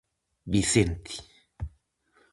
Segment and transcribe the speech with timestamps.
[0.53, 1.13] Vicente.